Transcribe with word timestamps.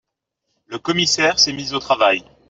Le 0.65 0.79
commissaire 0.79 1.37
s’est 1.37 1.53
mis 1.53 1.75
au 1.75 1.79
travail… 1.79 2.23